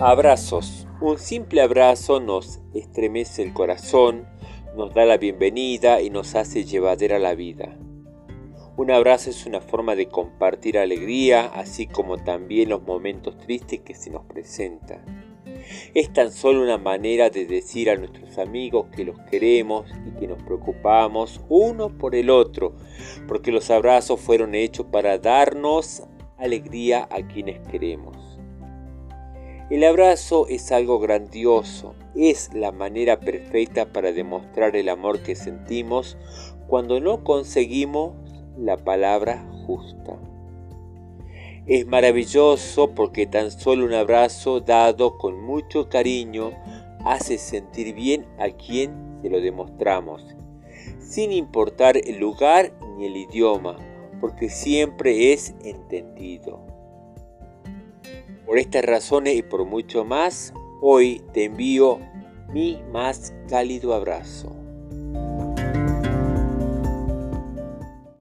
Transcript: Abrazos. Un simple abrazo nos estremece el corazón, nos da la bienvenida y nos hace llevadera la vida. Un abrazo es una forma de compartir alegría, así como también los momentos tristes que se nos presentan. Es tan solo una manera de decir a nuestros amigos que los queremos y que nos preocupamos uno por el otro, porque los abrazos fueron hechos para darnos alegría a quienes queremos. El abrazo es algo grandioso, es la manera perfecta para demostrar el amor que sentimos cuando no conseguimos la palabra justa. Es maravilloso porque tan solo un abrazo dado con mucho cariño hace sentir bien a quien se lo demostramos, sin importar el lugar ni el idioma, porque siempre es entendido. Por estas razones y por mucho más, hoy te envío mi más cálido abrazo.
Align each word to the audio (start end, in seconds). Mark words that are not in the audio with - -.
Abrazos. 0.00 0.86
Un 1.00 1.18
simple 1.18 1.60
abrazo 1.60 2.20
nos 2.20 2.60
estremece 2.72 3.42
el 3.42 3.52
corazón, 3.52 4.28
nos 4.76 4.94
da 4.94 5.04
la 5.04 5.16
bienvenida 5.16 6.00
y 6.00 6.08
nos 6.08 6.36
hace 6.36 6.64
llevadera 6.64 7.18
la 7.18 7.34
vida. 7.34 7.76
Un 8.76 8.92
abrazo 8.92 9.30
es 9.30 9.44
una 9.44 9.60
forma 9.60 9.96
de 9.96 10.06
compartir 10.06 10.78
alegría, 10.78 11.46
así 11.46 11.88
como 11.88 12.16
también 12.16 12.68
los 12.68 12.82
momentos 12.82 13.38
tristes 13.38 13.80
que 13.80 13.94
se 13.94 14.10
nos 14.10 14.24
presentan. 14.26 15.02
Es 15.94 16.12
tan 16.12 16.30
solo 16.30 16.62
una 16.62 16.78
manera 16.78 17.28
de 17.28 17.44
decir 17.44 17.90
a 17.90 17.96
nuestros 17.96 18.38
amigos 18.38 18.86
que 18.94 19.04
los 19.04 19.18
queremos 19.22 19.90
y 20.06 20.12
que 20.12 20.28
nos 20.28 20.40
preocupamos 20.44 21.40
uno 21.48 21.98
por 21.98 22.14
el 22.14 22.30
otro, 22.30 22.76
porque 23.26 23.50
los 23.50 23.68
abrazos 23.68 24.20
fueron 24.20 24.54
hechos 24.54 24.86
para 24.92 25.18
darnos 25.18 26.04
alegría 26.36 27.08
a 27.10 27.26
quienes 27.26 27.58
queremos. 27.66 28.37
El 29.70 29.84
abrazo 29.84 30.46
es 30.48 30.72
algo 30.72 30.98
grandioso, 30.98 31.94
es 32.16 32.54
la 32.54 32.72
manera 32.72 33.20
perfecta 33.20 33.92
para 33.92 34.12
demostrar 34.12 34.74
el 34.76 34.88
amor 34.88 35.22
que 35.22 35.34
sentimos 35.34 36.16
cuando 36.68 37.00
no 37.00 37.22
conseguimos 37.22 38.14
la 38.56 38.78
palabra 38.78 39.46
justa. 39.66 40.18
Es 41.66 41.86
maravilloso 41.86 42.94
porque 42.94 43.26
tan 43.26 43.50
solo 43.50 43.84
un 43.84 43.92
abrazo 43.92 44.60
dado 44.60 45.18
con 45.18 45.38
mucho 45.38 45.90
cariño 45.90 46.52
hace 47.04 47.36
sentir 47.36 47.94
bien 47.94 48.24
a 48.38 48.48
quien 48.48 49.20
se 49.20 49.28
lo 49.28 49.38
demostramos, 49.42 50.24
sin 50.98 51.30
importar 51.30 51.98
el 51.98 52.18
lugar 52.18 52.72
ni 52.96 53.04
el 53.04 53.18
idioma, 53.18 53.76
porque 54.18 54.48
siempre 54.48 55.34
es 55.34 55.54
entendido. 55.62 56.77
Por 58.48 58.58
estas 58.58 58.82
razones 58.82 59.36
y 59.36 59.42
por 59.42 59.66
mucho 59.66 60.06
más, 60.06 60.54
hoy 60.80 61.20
te 61.34 61.44
envío 61.44 61.98
mi 62.48 62.82
más 62.90 63.34
cálido 63.46 63.92
abrazo. 63.92 64.57